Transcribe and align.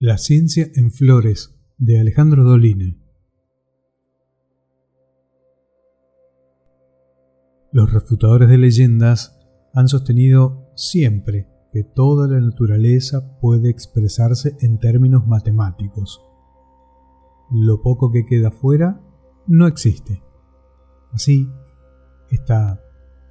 La 0.00 0.16
ciencia 0.16 0.68
en 0.76 0.92
flores 0.92 1.58
de 1.76 1.98
Alejandro 1.98 2.44
Dolina. 2.44 2.96
Los 7.72 7.92
refutadores 7.92 8.48
de 8.48 8.58
leyendas 8.58 9.36
han 9.74 9.88
sostenido 9.88 10.70
siempre 10.76 11.48
que 11.72 11.82
toda 11.82 12.28
la 12.28 12.38
naturaleza 12.38 13.40
puede 13.40 13.70
expresarse 13.70 14.56
en 14.60 14.78
términos 14.78 15.26
matemáticos. 15.26 16.20
Lo 17.50 17.82
poco 17.82 18.12
que 18.12 18.24
queda 18.24 18.52
fuera 18.52 19.00
no 19.48 19.66
existe. 19.66 20.22
Así, 21.10 21.50
esta 22.30 22.80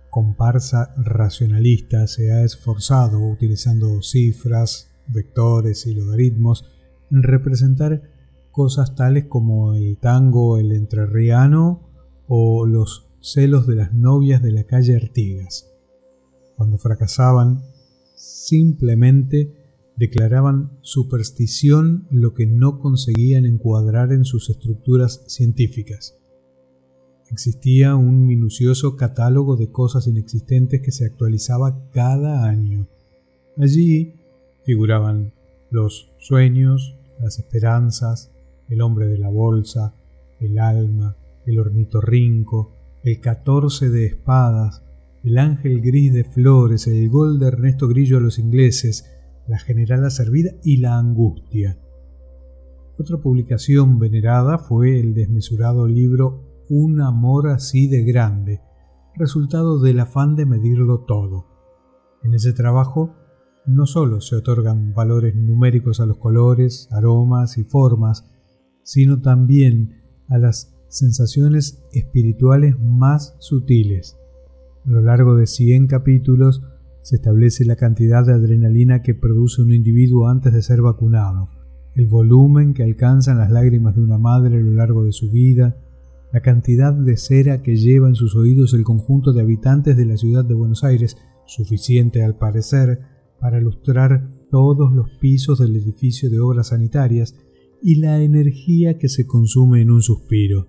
comparsa 0.10 0.94
racionalista 0.98 2.08
se 2.08 2.34
ha 2.34 2.44
esforzado 2.44 3.22
utilizando 3.22 4.02
cifras, 4.02 4.97
vectores 5.10 5.86
y 5.88 5.94
logaritmos 5.94 6.66
en 7.12 7.24
representar 7.24 8.02
cosas 8.52 8.96
tales 8.96 9.26
como 9.26 9.76
el 9.76 9.98
tango 9.98 10.58
el 10.58 10.72
entrerriano 10.72 11.90
o 12.28 12.66
los 12.66 13.08
celos 13.22 13.68
de 13.68 13.76
las 13.76 13.94
novias 13.94 14.42
de 14.42 14.52
la 14.52 14.64
calle 14.64 14.96
Artigas. 14.96 15.72
Cuando 16.56 16.78
fracasaban, 16.78 17.62
simplemente 18.16 19.54
declaraban 19.96 20.78
superstición 20.82 22.08
lo 22.12 22.34
que 22.34 22.46
no 22.48 22.80
conseguían 22.80 23.46
encuadrar 23.46 24.12
en 24.12 24.26
sus 24.26 24.50
estructuras 24.50 25.24
científicas. 25.28 26.16
Existía 27.30 27.96
un 27.96 28.26
minucioso 28.26 28.96
catálogo 28.96 29.58
de 29.58 29.72
cosas 29.72 30.08
inexistentes 30.08 30.82
que 30.82 30.92
se 30.92 31.06
actualizaba 31.06 31.90
cada 31.92 32.48
año. 32.48 32.88
Allí 33.58 34.14
figuraban 34.68 35.32
los 35.72 36.12
sueños, 36.18 37.00
las 37.22 37.40
esperanzas, 37.40 38.34
el 38.68 38.82
hombre 38.82 39.08
de 39.08 39.18
la 39.18 39.30
bolsa, 39.30 39.96
el 40.42 40.60
alma, 40.60 41.16
el 41.46 41.58
ornitorrinco, 41.58 42.76
el 43.02 43.22
catorce 43.22 43.90
de 43.90 44.08
espadas, 44.08 44.84
el 45.24 45.38
ángel 45.38 45.80
gris 45.80 46.14
de 46.14 46.26
flores, 46.26 46.86
el 46.88 47.08
gol 47.10 47.40
de 47.40 47.48
Ernesto 47.48 47.88
Grillo 47.88 48.18
a 48.18 48.20
los 48.20 48.40
ingleses, 48.40 49.10
la 49.48 49.58
generala 49.58 50.10
servida 50.10 50.52
y 50.66 50.78
la 50.78 50.98
angustia. 50.98 51.80
Otra 53.00 53.20
publicación 53.20 54.00
venerada 54.00 54.58
fue 54.58 55.00
el 55.00 55.14
desmesurado 55.14 55.88
libro 55.88 56.66
Un 56.68 57.00
amor 57.00 57.48
así 57.48 57.88
de 57.88 58.04
grande, 58.04 58.60
resultado 59.16 59.80
del 59.80 60.02
afán 60.02 60.36
de 60.36 60.46
medirlo 60.46 61.06
todo. 61.06 61.46
En 62.22 62.34
ese 62.34 62.52
trabajo 62.52 63.16
no 63.68 63.86
solo 63.86 64.22
se 64.22 64.36
otorgan 64.36 64.94
valores 64.94 65.36
numéricos 65.36 66.00
a 66.00 66.06
los 66.06 66.18
colores, 66.18 66.88
aromas 66.92 67.58
y 67.58 67.64
formas, 67.64 68.26
sino 68.84 69.22
también 69.22 70.02
a 70.30 70.38
las 70.38 70.74
sensaciones 70.88 71.84
espirituales 71.92 72.80
más 72.80 73.36
sutiles. 73.40 74.18
A 74.86 74.90
lo 74.90 75.02
largo 75.02 75.36
de 75.36 75.48
100 75.48 75.88
capítulos 75.88 76.64
se 77.02 77.18
establece 77.18 77.66
la 77.66 77.76
cantidad 77.76 78.26
de 78.26 78.34
adrenalina 78.34 79.02
que 79.02 79.14
produce 79.14 79.62
un 79.62 79.74
individuo 79.74 80.30
antes 80.30 80.54
de 80.54 80.62
ser 80.62 80.82
vacunado, 80.82 81.50
el 81.96 82.08
volumen 82.08 82.74
que 82.74 82.84
alcanzan 82.84 83.38
las 83.38 83.52
lágrimas 83.52 83.96
de 83.96 84.02
una 84.02 84.18
madre 84.18 84.58
a 84.58 84.62
lo 84.62 84.72
largo 84.72 85.04
de 85.04 85.12
su 85.12 85.30
vida, 85.30 85.78
la 86.32 86.42
cantidad 86.42 86.94
de 86.94 87.18
cera 87.18 87.62
que 87.62 87.76
lleva 87.76 88.08
en 88.08 88.16
sus 88.16 88.36
oídos 88.36 88.74
el 88.74 88.84
conjunto 88.84 89.34
de 89.34 89.42
habitantes 89.42 89.98
de 89.98 90.06
la 90.06 90.18
ciudad 90.18 90.46
de 90.46 90.54
Buenos 90.54 90.84
Aires, 90.84 91.18
suficiente 91.46 92.24
al 92.24 92.38
parecer 92.38 93.17
para 93.40 93.60
ilustrar 93.60 94.30
todos 94.50 94.94
los 94.94 95.10
pisos 95.20 95.60
del 95.60 95.76
edificio 95.76 96.30
de 96.30 96.40
obras 96.40 96.70
sanitarias 96.70 97.36
y 97.82 97.96
la 97.96 98.22
energía 98.22 98.98
que 98.98 99.10
se 99.10 99.28
consume 99.28 99.82
en 99.82 99.92
un 99.92 100.02
suspiro. 100.02 100.68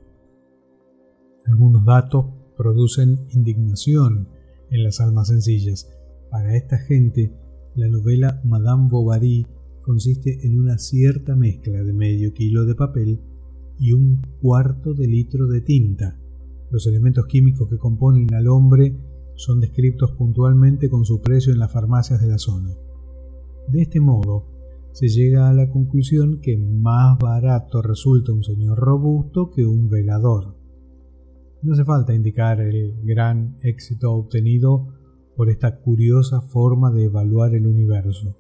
Algunos 1.47 1.85
datos 1.85 2.27
producen 2.57 3.27
indignación 3.31 4.29
en 4.71 4.83
las 4.83 5.01
almas 5.01 5.29
sencillas. 5.29 5.89
Para 6.31 6.57
esta 6.57 6.79
gente, 6.79 7.33
la 7.75 7.89
novela 7.89 8.41
Madame 8.45 8.89
Bovary 8.91 9.47
consiste 9.81 10.47
en 10.47 10.59
una 10.59 10.77
cierta 10.77 11.35
mezcla 11.37 11.83
de 11.83 11.93
medio 11.93 12.35
kilo 12.35 12.67
de 12.67 12.75
papel 12.75 13.21
y 13.79 13.93
un 13.93 14.21
cuarto 14.41 14.93
de 14.93 15.07
litro 15.07 15.47
de 15.47 15.63
tinta. 15.63 16.21
Los 16.71 16.87
elementos 16.87 17.27
químicos 17.27 17.71
que 17.71 17.79
componen 17.79 18.35
al 18.35 18.49
hombre 18.49 18.95
son 19.39 19.61
descritos 19.61 20.11
puntualmente 20.13 20.91
con 20.91 21.05
su 21.05 21.21
precio 21.21 21.53
en 21.53 21.61
las 21.61 21.73
farmacias 21.73 22.21
de 22.21 22.27
la 22.27 22.39
zona. 22.39 22.75
De 23.69 23.83
este 23.83 24.01
modo, 24.01 24.47
se 24.93 25.09
llega 25.09 25.49
a 25.49 25.53
la 25.53 25.69
conclusión 25.69 26.41
que 26.41 26.57
más 26.57 27.19
barato 27.19 27.81
resulta 27.81 28.33
un 28.33 28.43
señor 28.43 28.79
robusto 28.79 29.51
que 29.51 29.65
un 29.65 29.89
velador. 29.89 30.57
No 31.63 31.73
hace 31.73 31.85
falta 31.85 32.15
indicar 32.15 32.61
el 32.61 33.01
gran 33.05 33.59
éxito 33.63 34.13
obtenido 34.13 34.89
por 35.37 35.51
esta 35.51 35.79
curiosa 35.79 36.41
forma 36.41 36.91
de 36.91 37.05
evaluar 37.05 37.55
el 37.55 37.69
universo. 37.69 38.37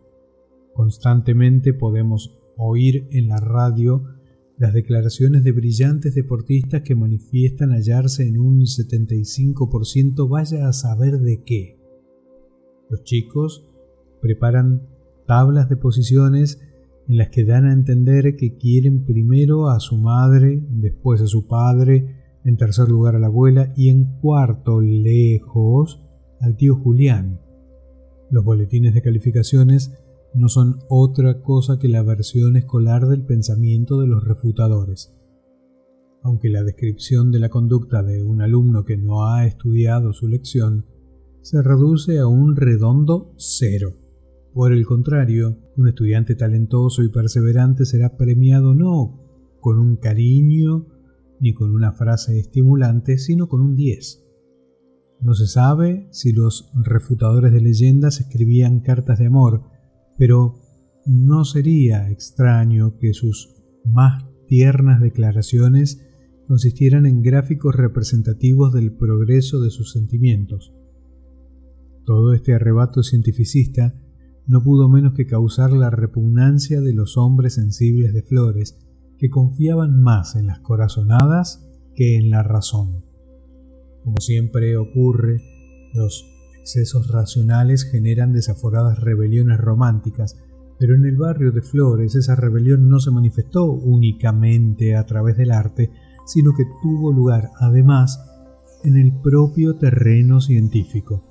Constantemente 0.75 1.75
podemos 1.75 2.41
oír 2.57 3.07
en 3.13 3.29
la 3.29 3.37
radio 3.37 4.18
las 4.59 4.75
declaraciones 4.75 5.45
de 5.45 5.53
brillantes 5.53 6.15
deportistas 6.15 6.83
que 6.83 6.97
manifiestan 6.97 7.71
hallarse 7.71 8.27
en 8.27 8.39
un 8.39 8.63
75% 8.63 10.29
vaya 10.29 10.69
a 10.69 10.73
saber 10.73 11.19
de 11.21 11.43
qué. 11.45 11.79
Los 12.91 13.05
chicos 13.05 13.69
preparan 14.21 14.89
tablas 15.27 15.69
de 15.69 15.77
posiciones 15.77 16.61
en 17.07 17.19
las 17.19 17.31
que 17.31 17.45
dan 17.45 17.67
a 17.67 17.73
entender 17.73 18.37
que 18.37 18.57
quieren 18.57 19.05
primero 19.05 19.69
a 19.69 19.79
su 19.79 19.97
madre, 19.97 20.61
después 20.71 21.23
a 21.23 21.27
su 21.27 21.47
padre, 21.47 22.17
en 22.45 22.57
tercer 22.57 22.89
lugar 22.89 23.15
a 23.15 23.19
la 23.19 23.29
abuela 23.29 23.73
y 23.77 23.91
en 23.91 24.19
cuarto, 24.19 24.81
lejos, 24.81 26.03
al 26.41 26.57
tío 26.57 26.75
Julián. 26.75 27.41
Los 28.31 28.45
boletines 28.45 28.93
de 28.93 29.03
calificaciones 29.03 29.93
no 30.35 30.49
son 30.49 30.81
otra 30.89 31.43
cosa 31.43 31.79
que 31.79 31.89
la 31.89 32.03
versión 32.03 32.57
escolar 32.57 33.07
del 33.07 33.25
pensamiento 33.25 34.01
de 34.01 34.07
los 34.07 34.25
refutadores. 34.25 35.15
Aunque 36.23 36.49
la 36.49 36.63
descripción 36.63 37.31
de 37.31 37.39
la 37.39 37.49
conducta 37.49 38.03
de 38.03 38.23
un 38.23 38.43
alumno 38.43 38.85
que 38.85 38.97
no 38.97 39.27
ha 39.27 39.47
estudiado 39.47 40.13
su 40.13 40.29
lección 40.29 40.87
se 41.41 41.63
reduce 41.63 42.19
a 42.19 42.27
un 42.27 42.57
redondo 42.57 43.33
cero. 43.37 43.97
Por 44.53 44.73
el 44.73 44.85
contrario, 44.85 45.59
un 45.77 45.89
estudiante 45.89 46.35
talentoso 46.35 47.03
y 47.03 47.11
perseverante 47.11 47.85
será 47.85 48.17
premiado 48.17 48.75
no 48.75 49.25
con 49.61 49.79
un 49.79 49.97
cariño 49.97 50.87
ni 51.41 51.55
con 51.55 51.71
una 51.71 51.93
frase 51.93 52.39
estimulante, 52.39 53.19
sino 53.19 53.49
con 53.49 53.61
un 53.61 53.77
10. 53.77 54.25
No 55.21 55.35
se 55.35 55.47
sabe 55.47 56.09
si 56.11 56.33
los 56.33 56.71
refutadores 56.75 57.53
de 57.53 57.61
leyendas 57.61 58.21
escribían 58.21 58.81
cartas 58.81 59.19
de 59.19 59.27
amor, 59.27 59.65
pero 60.19 60.61
no 61.07 61.45
sería 61.45 62.11
extraño 62.11 62.99
que 62.99 63.15
sus 63.15 63.55
más 63.85 64.25
tiernas 64.47 65.01
declaraciones 65.01 66.05
consistieran 66.47 67.07
en 67.07 67.23
gráficos 67.23 67.75
representativos 67.75 68.73
del 68.73 68.93
progreso 68.93 69.61
de 69.61 69.71
sus 69.71 69.93
sentimientos. 69.93 70.75
Todo 72.05 72.33
este 72.33 72.55
arrebato 72.55 73.03
cientificista 73.03 73.95
no 74.47 74.63
pudo 74.63 74.89
menos 74.89 75.13
que 75.15 75.27
causar 75.27 75.73
la 75.73 75.91
repugnancia 75.91 76.81
de 76.81 76.95
los 76.95 77.19
hombres 77.19 77.55
sensibles 77.55 78.15
de 78.15 78.23
flores, 78.23 78.79
que 79.19 79.29
confiaban 79.29 80.01
más 80.01 80.37
en 80.37 80.47
las 80.47 80.61
corazonadas 80.61 81.69
que 81.95 82.17
en 82.17 82.31
la 82.31 82.43
razón. 82.43 83.05
Como 84.05 84.17
siempre 84.21 84.77
ocurre, 84.79 85.43
los 85.93 86.25
excesos 86.61 87.09
racionales 87.09 87.85
generan 87.85 88.33
desaforadas 88.33 88.99
rebeliones 89.01 89.59
románticas, 89.59 90.37
pero 90.79 90.95
en 90.95 91.07
el 91.07 91.17
barrio 91.17 91.53
de 91.53 91.63
Flores 91.63 92.15
esa 92.15 92.37
rebelión 92.37 92.89
no 92.89 93.01
se 93.01 93.11
manifestó 93.11 93.65
únicamente 93.65 94.97
a 94.97 95.05
través 95.07 95.37
del 95.37 95.51
arte, 95.51 95.91
sino 96.27 96.53
que 96.55 96.65
tuvo 96.83 97.13
lugar 97.13 97.51
además 97.59 98.21
en 98.85 98.97
el 98.97 99.13
propio 99.21 99.77
terreno 99.77 100.41
científico. 100.41 101.25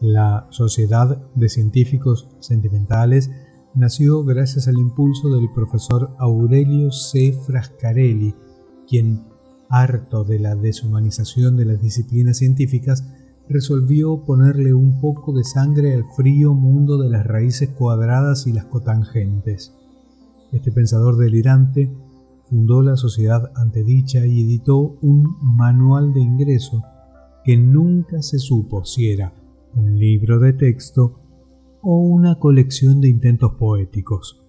La 0.00 0.48
Sociedad 0.50 1.30
de 1.34 1.48
Científicos 1.48 2.28
Sentimentales 2.40 3.30
nació 3.74 4.24
gracias 4.24 4.68
al 4.68 4.78
impulso 4.78 5.30
del 5.30 5.50
profesor 5.54 6.14
Aurelio 6.18 6.90
C. 6.90 7.32
Frascarelli, 7.46 8.34
quien, 8.88 9.24
harto 9.68 10.24
de 10.24 10.38
la 10.38 10.56
deshumanización 10.56 11.56
de 11.56 11.64
las 11.64 11.80
disciplinas 11.80 12.38
científicas, 12.38 13.04
resolvió 13.48 14.24
ponerle 14.24 14.72
un 14.72 15.00
poco 15.00 15.32
de 15.32 15.44
sangre 15.44 15.94
al 15.94 16.04
frío 16.16 16.54
mundo 16.54 16.98
de 16.98 17.10
las 17.10 17.26
raíces 17.26 17.70
cuadradas 17.70 18.46
y 18.46 18.52
las 18.52 18.66
cotangentes. 18.66 19.74
Este 20.52 20.72
pensador 20.72 21.16
delirante 21.16 21.92
fundó 22.48 22.82
la 22.82 22.96
sociedad 22.96 23.50
antedicha 23.56 24.26
y 24.26 24.44
editó 24.44 24.98
un 25.02 25.36
manual 25.42 26.12
de 26.12 26.20
ingreso 26.20 26.82
que 27.44 27.56
nunca 27.56 28.22
se 28.22 28.38
supo 28.38 28.84
si 28.84 29.10
era 29.10 29.34
un 29.74 29.98
libro 29.98 30.38
de 30.38 30.52
texto 30.52 31.20
o 31.82 31.98
una 31.98 32.38
colección 32.38 33.00
de 33.00 33.08
intentos 33.08 33.54
poéticos. 33.54 34.40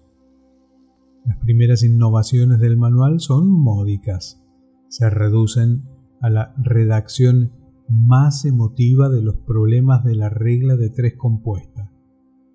primeras 1.40 1.82
innovaciones 1.82 2.60
del 2.60 2.76
manual 2.76 3.20
son 3.20 3.48
módicas. 3.48 4.42
Se 4.88 5.10
reducen 5.10 5.82
a 6.20 6.30
la 6.30 6.54
redacción 6.56 7.52
más 7.88 8.44
emotiva 8.44 9.08
de 9.08 9.22
los 9.22 9.36
problemas 9.36 10.04
de 10.04 10.16
la 10.16 10.28
regla 10.28 10.76
de 10.76 10.90
tres 10.90 11.14
compuesta. 11.16 11.92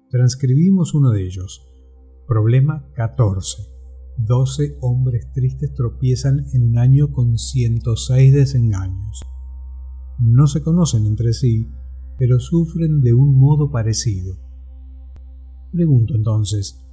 Transcribimos 0.09 0.93
uno 0.93 1.11
de 1.11 1.25
ellos. 1.25 1.65
Problema 2.27 2.85
14. 2.95 3.63
12 4.17 4.77
hombres 4.81 5.31
tristes 5.33 5.73
tropiezan 5.73 6.45
en 6.53 6.63
un 6.63 6.77
año 6.77 7.11
con 7.11 7.37
106 7.37 8.33
desengaños. 8.33 9.21
No 10.19 10.47
se 10.47 10.61
conocen 10.61 11.05
entre 11.05 11.33
sí, 11.33 11.71
pero 12.17 12.39
sufren 12.39 13.01
de 13.01 13.13
un 13.13 13.39
modo 13.39 13.71
parecido. 13.71 14.35
Pregunto 15.71 16.13
entonces, 16.13 16.85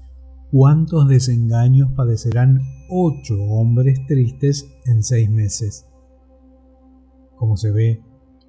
¿cuántos 0.50 1.08
desengaños 1.08 1.90
padecerán 1.92 2.60
ocho 2.88 3.34
hombres 3.42 3.98
tristes 4.06 4.66
en 4.86 5.02
seis 5.02 5.28
meses? 5.28 5.86
Como 7.36 7.56
se 7.56 7.72
ve, 7.72 8.02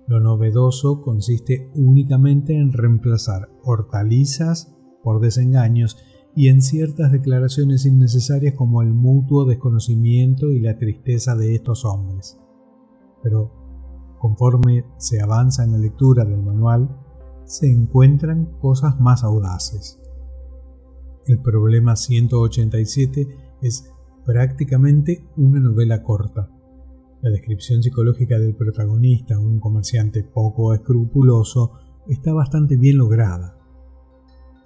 lo 0.10 0.20
novedoso 0.20 1.02
consiste 1.02 1.70
únicamente 1.76 2.58
en 2.58 2.74
reemplazar 2.74 3.48
hortalizas 3.64 4.76
por 5.04 5.22
desengaños 5.22 5.98
y 6.36 6.48
en 6.48 6.64
ciertas 6.64 7.12
declaraciones 7.12 7.86
innecesarias 7.86 8.56
como 8.56 8.82
el 8.82 8.92
mutuo 8.92 9.46
desconocimiento 9.46 10.50
y 10.50 10.62
la 10.62 10.80
tristeza 10.80 11.36
de 11.36 11.54
estos 11.54 11.86
hombres. 11.86 12.40
Pero 13.22 13.52
conforme 14.18 14.84
se 14.98 15.22
avanza 15.22 15.64
en 15.64 15.74
la 15.74 15.78
lectura 15.78 16.26
del 16.26 16.42
manual, 16.42 16.90
se 17.46 17.72
encuentran 17.72 18.58
cosas 18.60 19.00
más 19.00 19.24
audaces. 19.24 20.02
El 21.28 21.40
problema 21.40 21.96
187 21.96 23.28
es 23.62 23.94
prácticamente 24.26 25.30
una 25.38 25.60
novela 25.60 26.02
corta. 26.02 26.50
La 27.22 27.32
descripción 27.32 27.84
psicológica 27.84 28.40
del 28.40 28.56
protagonista, 28.56 29.38
un 29.38 29.60
comerciante 29.60 30.24
poco 30.24 30.74
escrupuloso, 30.74 31.74
está 32.08 32.32
bastante 32.32 32.78
bien 32.78 32.98
lograda. 32.98 33.58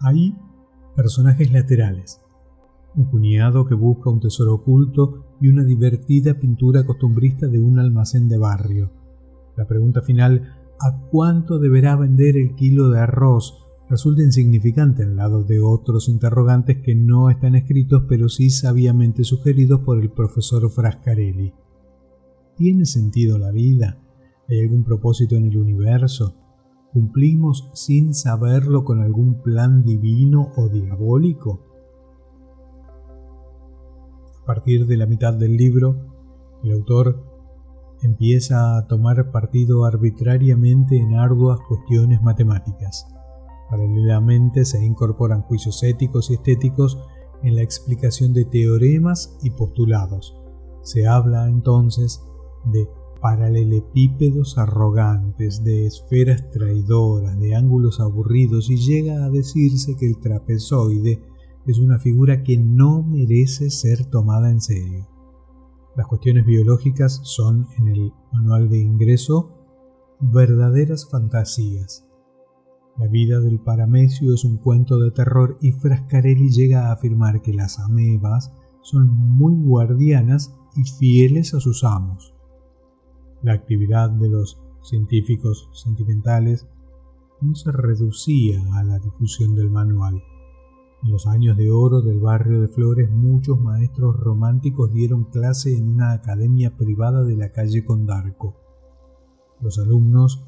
Hay 0.01 0.35
personajes 0.95 1.51
laterales, 1.51 2.21
un 2.95 3.05
cuñado 3.05 3.65
que 3.65 3.73
busca 3.73 4.11
un 4.11 4.19
tesoro 4.19 4.53
oculto 4.53 5.25
y 5.41 5.47
una 5.47 5.63
divertida 5.63 6.39
pintura 6.39 6.85
costumbrista 6.85 7.47
de 7.47 7.59
un 7.59 7.79
almacén 7.79 8.29
de 8.29 8.37
barrio. 8.37 8.91
La 9.57 9.65
pregunta 9.65 10.01
final, 10.01 10.53
¿a 10.79 11.07
cuánto 11.09 11.57
deberá 11.57 11.95
vender 11.95 12.37
el 12.37 12.53
kilo 12.53 12.89
de 12.89 12.99
arroz? 12.99 13.59
resulta 13.89 14.23
insignificante 14.23 15.03
al 15.03 15.15
lado 15.15 15.43
de 15.43 15.59
otros 15.59 16.07
interrogantes 16.09 16.79
que 16.79 16.95
no 16.95 17.29
están 17.29 17.53
escritos 17.53 18.05
pero 18.07 18.29
sí 18.29 18.49
sabiamente 18.49 19.23
sugeridos 19.23 19.81
por 19.81 20.01
el 20.01 20.09
profesor 20.09 20.69
Frascarelli. 20.71 21.53
¿Tiene 22.55 22.85
sentido 22.85 23.39
la 23.39 23.51
vida? 23.51 23.97
¿Hay 24.47 24.59
algún 24.59 24.83
propósito 24.83 25.35
en 25.35 25.45
el 25.45 25.57
universo? 25.57 26.35
¿Cumplimos 26.91 27.71
sin 27.73 28.13
saberlo 28.13 28.83
con 28.83 29.01
algún 29.01 29.41
plan 29.41 29.83
divino 29.83 30.51
o 30.55 30.69
diabólico? 30.69 31.65
A 34.43 34.45
partir 34.45 34.85
de 34.85 34.97
la 34.97 35.07
mitad 35.07 35.33
del 35.33 35.57
libro, 35.57 35.95
el 36.63 36.73
autor 36.73 37.23
empieza 38.03 38.77
a 38.77 38.85
tomar 38.85 39.31
partido 39.31 39.85
arbitrariamente 39.85 40.97
en 40.97 41.15
arduas 41.15 41.59
cuestiones 41.67 42.21
matemáticas. 42.21 43.07
Paralelamente 43.71 44.65
se 44.65 44.85
incorporan 44.85 45.41
juicios 45.41 45.81
éticos 45.81 46.29
y 46.29 46.35
estéticos 46.35 46.99
en 47.41 47.55
la 47.55 47.63
explicación 47.63 48.33
de 48.33 48.45
teoremas 48.45 49.39
y 49.41 49.49
postulados. 49.49 50.37
Se 50.83 51.07
habla 51.07 51.47
entonces 51.47 52.21
de 52.65 52.87
paralelepípedos 53.21 54.57
arrogantes, 54.57 55.63
de 55.63 55.85
esferas 55.87 56.49
traidoras, 56.51 57.39
de 57.39 57.55
ángulos 57.55 58.01
aburridos 58.01 58.69
y 58.69 58.75
llega 58.75 59.23
a 59.23 59.29
decirse 59.29 59.95
que 59.95 60.05
el 60.07 60.19
trapezoide 60.19 61.23
es 61.65 61.79
una 61.79 61.99
figura 61.99 62.43
que 62.43 62.57
no 62.57 63.01
merece 63.01 63.69
ser 63.69 64.05
tomada 64.05 64.51
en 64.51 64.59
serio. 64.59 65.07
Las 65.95 66.07
cuestiones 66.07 66.45
biológicas 66.45 67.21
son, 67.23 67.67
en 67.77 67.87
el 67.87 68.11
manual 68.33 68.69
de 68.69 68.79
ingreso, 68.79 69.51
verdaderas 70.19 71.07
fantasías. 71.09 72.05
La 72.97 73.07
vida 73.07 73.39
del 73.39 73.59
paramecio 73.59 74.33
es 74.33 74.43
un 74.43 74.57
cuento 74.57 74.99
de 74.99 75.11
terror 75.11 75.57
y 75.61 75.71
Frascarelli 75.71 76.49
llega 76.49 76.89
a 76.89 76.93
afirmar 76.93 77.41
que 77.41 77.53
las 77.53 77.79
amebas 77.79 78.51
son 78.81 79.07
muy 79.07 79.55
guardianas 79.63 80.55
y 80.75 80.83
fieles 80.83 81.53
a 81.53 81.59
sus 81.59 81.83
amos. 81.83 82.32
La 83.43 83.51
actividad 83.51 84.09
de 84.09 84.29
los 84.29 84.57
científicos 84.81 85.69
sentimentales 85.73 86.65
no 87.41 87.55
se 87.55 87.73
reducía 87.73 88.61
a 88.75 88.83
la 88.85 88.99
difusión 88.99 89.53
del 89.53 89.69
manual. 89.69 90.23
En 91.03 91.11
los 91.11 91.27
años 91.27 91.57
de 91.57 91.69
oro 91.69 92.01
del 92.01 92.21
barrio 92.21 92.61
de 92.61 92.69
Flores 92.69 93.11
muchos 93.11 93.59
maestros 93.59 94.15
románticos 94.17 94.93
dieron 94.93 95.25
clase 95.25 95.77
en 95.77 95.89
una 95.89 96.13
academia 96.13 96.77
privada 96.77 97.25
de 97.25 97.35
la 97.35 97.51
calle 97.51 97.83
Condarco. 97.83 98.55
Los 99.59 99.77
alumnos 99.77 100.45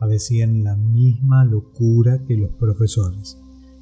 padecían 0.00 0.64
la 0.64 0.74
misma 0.74 1.44
locura 1.44 2.24
que 2.24 2.36
los 2.36 2.50
profesores. 2.50 3.40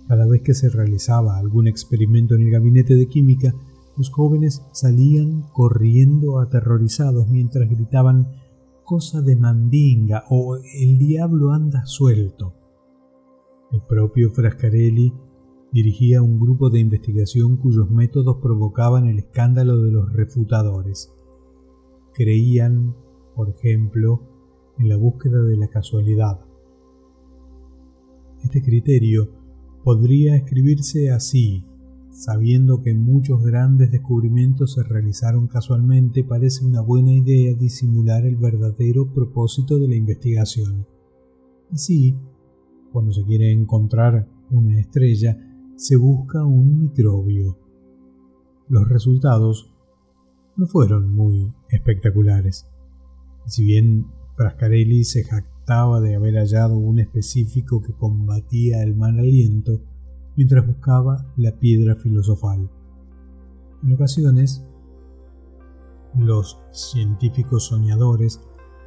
Cada 0.08 0.26
vez 0.26 0.42
que 0.42 0.52
se 0.52 0.68
realizaba 0.68 1.38
algún 1.38 1.68
experimento 1.68 2.34
en 2.34 2.42
el 2.42 2.50
gabinete 2.50 2.96
de 2.96 3.06
química, 3.06 3.54
los 3.96 4.10
jóvenes 4.10 4.62
salían 4.72 5.42
corriendo 5.54 6.38
aterrorizados 6.38 7.28
mientras 7.28 7.70
gritaban 7.70 8.41
cosa 8.84 9.22
de 9.22 9.36
mandinga 9.36 10.24
o 10.30 10.56
el 10.56 10.98
diablo 10.98 11.52
anda 11.52 11.84
suelto. 11.86 12.54
El 13.70 13.82
propio 13.82 14.30
Frascarelli 14.30 15.12
dirigía 15.72 16.22
un 16.22 16.38
grupo 16.38 16.68
de 16.68 16.80
investigación 16.80 17.56
cuyos 17.56 17.90
métodos 17.90 18.36
provocaban 18.42 19.06
el 19.06 19.18
escándalo 19.18 19.82
de 19.82 19.90
los 19.90 20.12
refutadores. 20.12 21.12
Creían, 22.12 22.94
por 23.34 23.48
ejemplo, 23.48 24.20
en 24.78 24.88
la 24.88 24.96
búsqueda 24.96 25.42
de 25.42 25.56
la 25.56 25.68
casualidad. 25.68 26.40
Este 28.44 28.62
criterio 28.62 29.30
podría 29.84 30.36
escribirse 30.36 31.10
así 31.10 31.64
Sabiendo 32.12 32.82
que 32.82 32.92
muchos 32.92 33.42
grandes 33.42 33.90
descubrimientos 33.90 34.74
se 34.74 34.82
realizaron 34.82 35.48
casualmente, 35.48 36.22
parece 36.22 36.62
una 36.62 36.82
buena 36.82 37.10
idea 37.10 37.54
disimular 37.54 38.26
el 38.26 38.36
verdadero 38.36 39.10
propósito 39.10 39.78
de 39.78 39.88
la 39.88 39.96
investigación. 39.96 40.86
Así, 41.72 42.14
cuando 42.92 43.12
se 43.12 43.24
quiere 43.24 43.50
encontrar 43.50 44.28
una 44.50 44.78
estrella, 44.78 45.38
se 45.74 45.96
busca 45.96 46.44
un 46.44 46.82
microbio. 46.82 47.56
Los 48.68 48.86
resultados 48.90 49.72
no 50.56 50.66
fueron 50.66 51.14
muy 51.14 51.50
espectaculares. 51.70 52.66
Si 53.46 53.64
bien 53.64 54.06
Frascarelli 54.36 55.04
se 55.04 55.24
jactaba 55.24 56.02
de 56.02 56.14
haber 56.14 56.34
hallado 56.34 56.76
un 56.76 56.98
específico 56.98 57.80
que 57.80 57.94
combatía 57.94 58.82
el 58.82 58.94
mal 58.94 59.18
aliento, 59.18 59.80
mientras 60.36 60.66
buscaba 60.66 61.26
la 61.36 61.58
piedra 61.58 61.96
filosofal. 61.96 62.70
En 63.82 63.92
ocasiones, 63.94 64.64
los 66.16 66.60
científicos 66.72 67.66
soñadores 67.66 68.40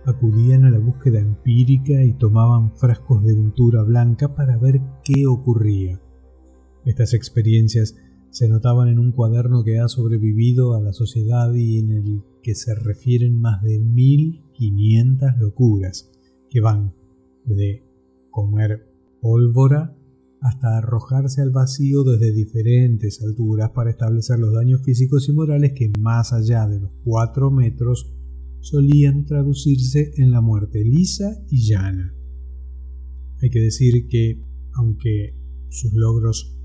acudían 0.06 0.66
a 0.66 0.70
la 0.70 0.80
búsqueda 0.80 1.20
empírica 1.20 2.04
y 2.04 2.14
tomaban 2.14 2.72
frascos 2.78 3.24
de 3.24 3.34
untura 3.34 3.82
blanca 3.84 4.36
para 4.36 4.58
ver 4.58 4.82
qué 5.04 5.26
ocurría. 5.28 6.00
Estas 6.86 7.14
experiencias 7.14 7.96
se 8.30 8.48
notaban 8.48 8.90
en 8.90 9.00
un 9.00 9.12
cuaderno 9.12 9.64
que 9.64 9.80
ha 9.80 9.88
sobrevivido 9.88 10.76
a 10.76 10.82
la 10.82 10.94
sociedad 10.94 11.52
y 11.54 11.80
en 11.80 11.92
el 11.92 12.24
que 12.44 12.54
se 12.54 12.76
refieren 12.76 13.40
más 13.40 13.64
de 13.64 13.80
1500 13.80 15.38
locuras 15.40 16.12
que 16.50 16.62
van 16.62 16.94
de 17.46 17.84
comer 18.30 18.88
pólvora 19.22 19.96
hasta 20.42 20.78
arrojarse 20.78 21.42
al 21.42 21.52
vacío 21.52 22.04
desde 22.04 22.34
diferentes 22.34 23.22
alturas 23.24 23.72
para 23.72 23.90
establecer 23.90 24.40
los 24.40 24.54
daños 24.54 24.82
físicos 24.84 25.28
y 25.30 25.34
morales 25.34 25.74
que 25.74 25.92
más 26.00 26.34
allá 26.34 26.68
de 26.68 26.80
los 26.80 26.92
cuatro 27.04 27.52
metros 27.52 28.12
solían 28.60 29.26
traducirse 29.26 30.14
en 30.18 30.32
la 30.32 30.42
muerte 30.42 30.84
lisa 30.84 31.44
y 31.50 31.68
llana. 31.68 32.14
Hay 33.42 33.50
que 33.50 33.60
decir 33.60 34.08
que, 34.08 34.44
aunque 34.74 35.36
sus 35.70 35.94
logros 35.94 36.58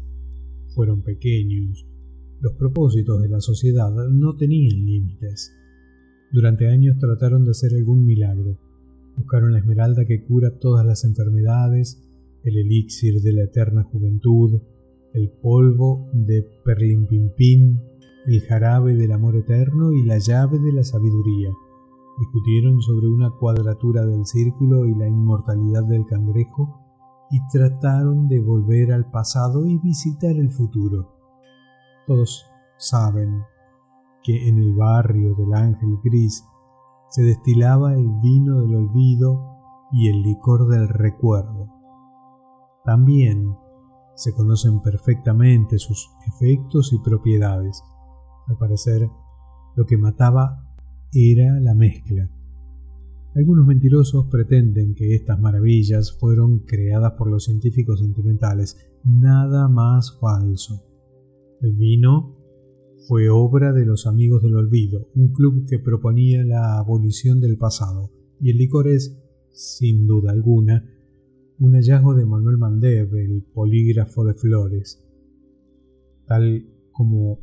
fueron 0.74 1.02
pequeños, 1.02 1.86
los 2.40 2.54
propósitos 2.54 3.20
de 3.20 3.28
la 3.28 3.40
sociedad 3.40 3.90
no 4.10 4.36
tenían 4.36 4.86
límites. 4.86 5.52
Durante 6.32 6.68
años 6.68 6.96
trataron 6.98 7.44
de 7.44 7.50
hacer 7.50 7.74
algún 7.74 8.06
milagro. 8.06 8.58
Buscaron 9.16 9.52
la 9.52 9.58
esmeralda 9.58 10.06
que 10.06 10.24
cura 10.24 10.56
todas 10.58 10.86
las 10.86 11.04
enfermedades, 11.04 12.02
el 12.44 12.56
elixir 12.56 13.20
de 13.20 13.32
la 13.32 13.44
eterna 13.44 13.82
juventud, 13.84 14.60
el 15.12 15.30
polvo 15.42 16.08
de 16.12 16.46
Perlimpimpín, 16.64 17.80
el 18.26 18.40
jarabe 18.42 18.94
del 18.94 19.12
amor 19.12 19.36
eterno 19.36 19.92
y 19.92 20.04
la 20.04 20.18
llave 20.18 20.58
de 20.58 20.72
la 20.72 20.84
sabiduría. 20.84 21.50
Discutieron 22.18 22.80
sobre 22.80 23.08
una 23.08 23.30
cuadratura 23.30 24.04
del 24.04 24.26
círculo 24.26 24.86
y 24.86 24.94
la 24.94 25.08
inmortalidad 25.08 25.84
del 25.84 26.04
cangrejo 26.06 26.80
y 27.30 27.38
trataron 27.48 28.28
de 28.28 28.40
volver 28.40 28.92
al 28.92 29.10
pasado 29.10 29.66
y 29.66 29.78
visitar 29.78 30.36
el 30.36 30.50
futuro. 30.50 31.14
Todos 32.06 32.44
saben 32.76 33.42
que 34.22 34.48
en 34.48 34.58
el 34.58 34.74
barrio 34.74 35.34
del 35.34 35.54
ángel 35.54 35.96
gris 36.04 36.44
se 37.10 37.22
destilaba 37.22 37.94
el 37.94 38.08
vino 38.22 38.60
del 38.60 38.74
olvido 38.74 39.40
y 39.92 40.08
el 40.08 40.22
licor 40.22 40.68
del 40.68 40.88
recuerdo. 40.88 41.59
También 42.90 43.54
se 44.16 44.32
conocen 44.32 44.82
perfectamente 44.82 45.78
sus 45.78 46.10
efectos 46.26 46.92
y 46.92 46.98
propiedades. 46.98 47.84
Al 48.48 48.58
parecer, 48.58 49.08
lo 49.76 49.86
que 49.86 49.96
mataba 49.96 50.74
era 51.12 51.60
la 51.60 51.76
mezcla. 51.76 52.28
Algunos 53.36 53.64
mentirosos 53.64 54.26
pretenden 54.26 54.96
que 54.96 55.14
estas 55.14 55.38
maravillas 55.38 56.16
fueron 56.18 56.64
creadas 56.66 57.12
por 57.12 57.30
los 57.30 57.44
científicos 57.44 58.00
sentimentales. 58.00 58.76
Nada 59.04 59.68
más 59.68 60.18
falso. 60.18 60.82
El 61.60 61.74
vino 61.74 62.34
fue 63.06 63.28
obra 63.30 63.72
de 63.72 63.86
los 63.86 64.08
Amigos 64.08 64.42
del 64.42 64.56
Olvido, 64.56 65.06
un 65.14 65.32
club 65.32 65.64
que 65.68 65.78
proponía 65.78 66.42
la 66.42 66.76
abolición 66.78 67.40
del 67.40 67.56
pasado, 67.56 68.10
y 68.40 68.50
el 68.50 68.56
licor 68.56 68.88
es, 68.88 69.16
sin 69.52 70.08
duda 70.08 70.32
alguna, 70.32 70.84
un 71.60 71.74
hallazgo 71.74 72.14
de 72.14 72.24
Manuel 72.24 72.56
Mandev, 72.56 73.14
el 73.16 73.42
polígrafo 73.42 74.24
de 74.24 74.32
flores. 74.32 75.04
Tal 76.26 76.66
como 76.90 77.38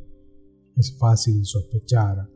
es 0.74 0.98
fácil 0.98 1.44
sospechar, 1.44 2.28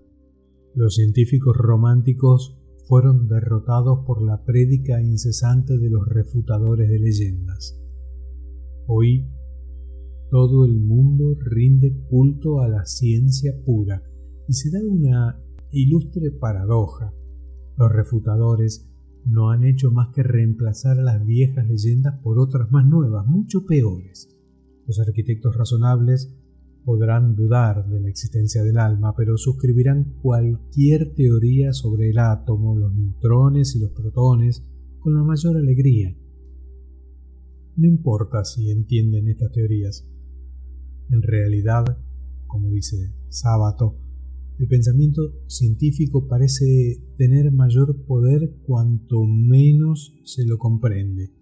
los 0.77 0.95
científicos 0.95 1.57
románticos 1.57 2.57
fueron 2.87 3.27
derrotados 3.27 4.07
por 4.07 4.23
la 4.23 4.45
prédica 4.45 5.03
incesante 5.03 5.77
de 5.77 5.91
los 5.91 6.07
refutadores 6.07 6.89
de 6.89 7.01
leyendas. 7.01 7.77
Hoy 8.87 9.29
todo 10.31 10.65
el 10.65 10.79
mundo 10.79 11.37
rinde 11.41 12.05
culto 12.09 12.61
a 12.61 12.69
la 12.69 12.87
ciencia 12.87 13.53
pura 13.65 14.05
y 14.47 14.53
se 14.53 14.71
da 14.71 14.79
una 14.87 15.43
ilustre 15.73 16.31
paradoja. 16.31 17.13
Los 17.77 17.91
refutadores 17.91 18.89
no 19.25 19.51
han 19.51 19.65
hecho 19.65 19.91
más 19.91 20.09
que 20.15 20.23
reemplazar 20.23 20.99
a 20.99 21.03
las 21.03 21.25
viejas 21.25 21.67
leyendas 21.67 22.19
por 22.23 22.39
otras 22.39 22.71
más 22.71 22.87
nuevas, 22.87 23.27
mucho 23.27 23.65
peores. 23.67 24.29
Los 24.87 24.99
arquitectos 25.01 25.57
razonables 25.57 26.35
podrán 26.85 27.37
dudar 27.37 27.89
de 27.89 28.01
la 28.01 28.09
existencia 28.09 28.63
del 28.65 28.79
alma, 28.79 29.15
pero 29.17 29.37
suscribirán 29.37 30.17
cualquier 30.21 31.15
teoría 31.15 31.73
sobre 31.73 32.11
el 32.11 32.19
átomo, 32.19 32.77
los 32.77 32.95
neutrones 32.95 33.77
y 33.77 33.81
los 33.81 33.93
protones 33.93 34.65
con 34.99 35.15
la 35.15 35.23
mayor 35.23 35.57
alegría. 35.57 36.17
No 37.77 37.87
importa 37.87 38.45
si 38.45 38.71
entienden 38.71 39.29
estas 39.29 39.53
teorías. 39.53 40.07
En 41.11 41.23
realidad, 41.23 41.85
como 42.47 42.69
dice 42.69 43.15
Sábato, 43.29 44.02
el 44.63 44.69
pensamiento 44.69 45.23
científico 45.49 46.29
parece 46.29 47.03
tener 47.17 47.51
mayor 47.51 48.05
poder 48.05 48.59
cuanto 48.65 49.25
menos 49.25 50.15
se 50.23 50.45
lo 50.47 50.57
comprende. 50.57 51.33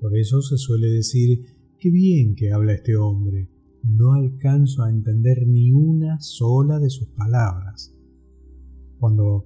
Por 0.00 0.16
eso 0.16 0.40
se 0.40 0.56
suele 0.56 0.88
decir, 0.88 1.44
qué 1.78 1.90
bien 1.90 2.34
que 2.34 2.50
habla 2.50 2.72
este 2.72 2.96
hombre, 2.96 3.50
no 3.82 4.14
alcanzo 4.14 4.82
a 4.82 4.88
entender 4.88 5.46
ni 5.46 5.72
una 5.72 6.20
sola 6.20 6.78
de 6.78 6.88
sus 6.88 7.08
palabras. 7.08 7.94
Cuando 8.98 9.44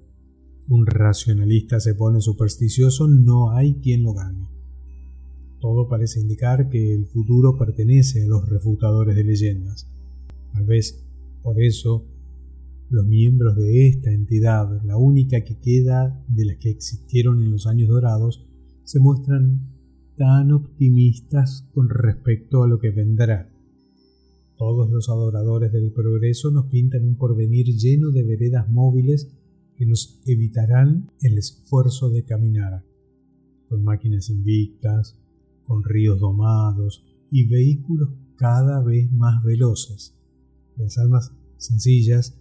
un 0.68 0.86
racionalista 0.86 1.80
se 1.80 1.96
pone 1.96 2.20
supersticioso, 2.20 3.08
no 3.08 3.50
hay 3.50 3.80
quien 3.80 4.04
lo 4.04 4.14
gane. 4.14 4.48
Todo 5.58 5.88
parece 5.88 6.20
indicar 6.20 6.68
que 6.68 6.94
el 6.94 7.06
futuro 7.08 7.58
pertenece 7.58 8.22
a 8.22 8.28
los 8.28 8.48
refutadores 8.48 9.16
de 9.16 9.24
leyendas. 9.24 9.90
Tal 10.52 10.66
vez 10.66 11.04
por 11.42 11.60
eso 11.60 12.06
los 12.88 13.06
miembros 13.06 13.56
de 13.56 13.88
esta 13.88 14.12
entidad, 14.12 14.82
la 14.84 14.96
única 14.96 15.42
que 15.42 15.58
queda 15.58 16.22
de 16.28 16.44
las 16.44 16.56
que 16.58 16.70
existieron 16.70 17.42
en 17.42 17.50
los 17.50 17.66
años 17.66 17.88
dorados, 17.88 18.46
se 18.84 19.00
muestran 19.00 19.72
tan 20.16 20.52
optimistas 20.52 21.68
con 21.72 21.88
respecto 21.88 22.62
a 22.62 22.68
lo 22.68 22.78
que 22.78 22.90
vendrá. 22.90 23.52
Todos 24.56 24.90
los 24.90 25.08
adoradores 25.08 25.72
del 25.72 25.92
progreso 25.92 26.50
nos 26.50 26.66
pintan 26.66 27.04
un 27.04 27.16
porvenir 27.16 27.66
lleno 27.66 28.10
de 28.10 28.22
veredas 28.22 28.68
móviles 28.70 29.28
que 29.76 29.84
nos 29.84 30.20
evitarán 30.24 31.10
el 31.20 31.36
esfuerzo 31.36 32.08
de 32.08 32.24
caminar, 32.24 32.82
con 33.68 33.84
máquinas 33.84 34.30
invictas, 34.30 35.18
con 35.64 35.84
ríos 35.84 36.18
domados 36.20 37.04
y 37.30 37.46
vehículos 37.46 38.10
cada 38.36 38.82
vez 38.82 39.12
más 39.12 39.42
veloces. 39.42 40.14
Las 40.76 40.96
almas 40.96 41.32
sencillas 41.58 42.38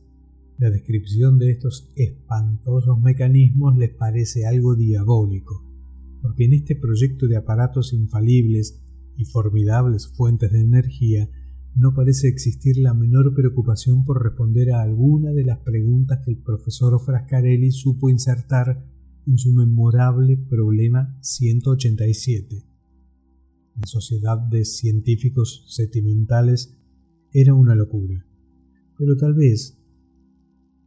la 0.58 0.70
descripción 0.70 1.38
de 1.38 1.52
estos 1.52 1.92
espantosos 1.96 3.00
mecanismos 3.02 3.78
les 3.78 3.94
parece 3.94 4.46
algo 4.46 4.76
diabólico, 4.76 5.64
porque 6.22 6.46
en 6.46 6.54
este 6.54 6.76
proyecto 6.76 7.28
de 7.28 7.38
aparatos 7.38 7.94
infalibles 7.94 8.82
y 9.18 9.26
formidables 9.26 10.08
fuentes 10.08 10.52
de 10.52 10.62
energía 10.62 11.30
no 11.76 11.94
parece 11.94 12.30
existir 12.30 12.78
la 12.78 12.94
menor 12.94 13.34
preocupación 13.36 14.06
por 14.06 14.24
responder 14.24 14.72
a 14.72 14.82
alguna 14.82 15.32
de 15.32 15.44
las 15.44 15.60
preguntas 15.60 16.20
que 16.24 16.32
el 16.32 16.38
profesor 16.38 16.98
Frascarelli 17.04 17.72
supo 17.72 18.10
insertar 18.10 18.82
en 19.28 19.38
su 19.38 19.52
memorable 19.52 20.38
problema 20.38 21.18
187. 21.22 22.64
La 23.76 23.88
sociedad 23.88 24.38
de 24.38 24.64
científicos 24.64 25.66
sentimentales 25.68 26.78
era 27.34 27.54
una 27.54 27.76
locura, 27.76 28.26
pero 28.98 29.18
tal 29.18 29.34
vez 29.34 29.78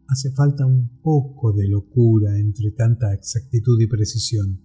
hace 0.09 0.31
falta 0.33 0.65
un 0.65 0.89
poco 1.03 1.53
de 1.53 1.69
locura 1.69 2.39
entre 2.39 2.71
tanta 2.71 3.13
exactitud 3.13 3.79
y 3.81 3.87
precisión. 3.87 4.63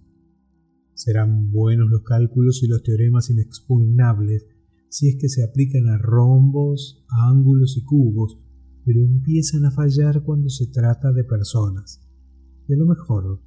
Serán 0.94 1.50
buenos 1.50 1.90
los 1.90 2.02
cálculos 2.02 2.62
y 2.62 2.66
los 2.66 2.82
teoremas 2.82 3.28
inexpugnables 3.28 4.46
si 4.88 5.08
es 5.08 5.16
que 5.16 5.28
se 5.28 5.44
aplican 5.44 5.88
a 5.88 5.98
rombos, 5.98 7.04
ángulos 7.08 7.76
y 7.76 7.82
cubos, 7.82 8.38
pero 8.86 9.00
empiezan 9.00 9.66
a 9.66 9.70
fallar 9.70 10.22
cuando 10.22 10.48
se 10.48 10.68
trata 10.68 11.12
de 11.12 11.24
personas. 11.24 12.00
Y 12.66 12.72
a 12.72 12.76
lo 12.76 12.86
mejor 12.86 13.42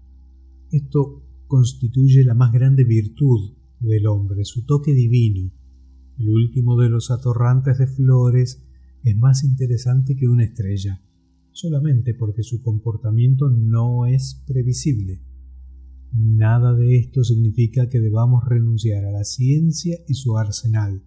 esto 0.71 1.23
constituye 1.47 2.23
la 2.23 2.35
más 2.35 2.51
grande 2.51 2.83
virtud 2.83 3.55
del 3.79 4.05
hombre, 4.05 4.45
su 4.45 4.65
toque 4.65 4.93
divino. 4.93 5.51
El 6.19 6.29
último 6.29 6.79
de 6.79 6.89
los 6.89 7.09
atorrantes 7.09 7.79
de 7.79 7.87
flores 7.87 8.63
es 9.03 9.17
más 9.17 9.43
interesante 9.43 10.15
que 10.15 10.27
una 10.27 10.43
estrella 10.43 11.01
solamente 11.57 12.13
porque 12.13 12.43
su 12.43 12.61
comportamiento 12.61 13.49
no 13.49 14.05
es 14.05 14.43
previsible. 14.45 15.23
Nada 16.13 16.75
de 16.75 16.97
esto 16.97 17.23
significa 17.23 17.89
que 17.89 17.99
debamos 17.99 18.43
renunciar 18.45 19.05
a 19.05 19.11
la 19.11 19.23
ciencia 19.23 19.97
y 20.07 20.13
su 20.13 20.37
arsenal, 20.37 21.03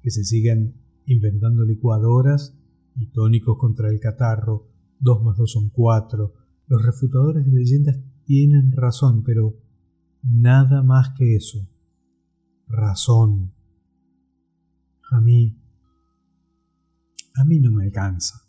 que 0.00 0.10
se 0.10 0.24
sigan 0.24 0.74
inventando 1.04 1.64
licuadoras 1.64 2.58
y 2.96 3.10
tónicos 3.12 3.58
contra 3.58 3.90
el 3.90 4.00
catarro, 4.00 4.70
dos 5.00 5.22
más 5.22 5.36
dos 5.36 5.52
son 5.52 5.68
cuatro. 5.68 6.32
Los 6.66 6.82
refutadores 6.82 7.44
de 7.44 7.52
leyendas 7.52 7.98
tienen 8.24 8.72
razón, 8.72 9.22
pero 9.22 9.60
nada 10.22 10.82
más 10.82 11.10
que 11.10 11.36
eso. 11.36 11.68
Razón. 12.68 13.52
A 15.10 15.20
mí, 15.20 15.60
a 17.34 17.44
mí 17.44 17.60
no 17.60 17.70
me 17.70 17.84
alcanza. 17.84 18.43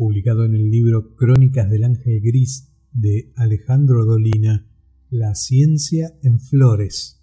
Publicado 0.00 0.46
en 0.46 0.54
el 0.54 0.70
libro 0.70 1.14
Crónicas 1.14 1.68
del 1.68 1.84
Ángel 1.84 2.22
Gris 2.22 2.72
de 2.90 3.34
Alejandro 3.36 4.06
Dolina, 4.06 4.66
La 5.10 5.34
ciencia 5.34 6.14
en 6.22 6.40
flores. 6.40 7.19